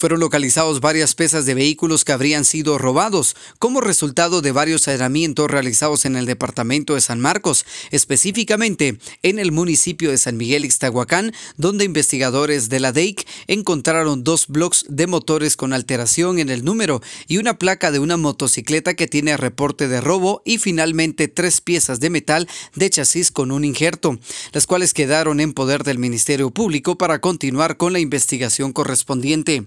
Fueron 0.00 0.20
localizados 0.20 0.80
varias 0.80 1.14
piezas 1.14 1.44
de 1.44 1.52
vehículos 1.52 2.06
que 2.06 2.12
habrían 2.12 2.46
sido 2.46 2.78
robados 2.78 3.36
como 3.58 3.82
resultado 3.82 4.40
de 4.40 4.50
varios 4.50 4.88
allanamientos 4.88 5.50
realizados 5.50 6.06
en 6.06 6.16
el 6.16 6.24
departamento 6.24 6.94
de 6.94 7.02
San 7.02 7.20
Marcos, 7.20 7.66
específicamente 7.90 8.96
en 9.22 9.38
el 9.38 9.52
municipio 9.52 10.10
de 10.10 10.16
San 10.16 10.38
Miguel 10.38 10.64
Ixtahuacán, 10.64 11.34
donde 11.58 11.84
investigadores 11.84 12.70
de 12.70 12.80
la 12.80 12.92
DEIC 12.92 13.28
encontraron 13.46 14.24
dos 14.24 14.46
bloques 14.46 14.86
de 14.88 15.06
motores 15.06 15.58
con 15.58 15.74
alteración 15.74 16.38
en 16.38 16.48
el 16.48 16.64
número 16.64 17.02
y 17.28 17.36
una 17.36 17.58
placa 17.58 17.90
de 17.90 17.98
una 17.98 18.16
motocicleta 18.16 18.94
que 18.94 19.06
tiene 19.06 19.36
reporte 19.36 19.86
de 19.86 20.00
robo 20.00 20.40
y 20.46 20.56
finalmente 20.56 21.28
tres 21.28 21.60
piezas 21.60 22.00
de 22.00 22.08
metal 22.08 22.48
de 22.74 22.88
chasis 22.88 23.30
con 23.30 23.52
un 23.52 23.66
injerto, 23.66 24.18
las 24.52 24.66
cuales 24.66 24.94
quedaron 24.94 25.40
en 25.40 25.52
poder 25.52 25.84
del 25.84 25.98
Ministerio 25.98 26.50
Público 26.50 26.96
para 26.96 27.20
continuar 27.20 27.76
con 27.76 27.92
la 27.92 27.98
investigación 27.98 28.72
correspondiente. 28.72 29.66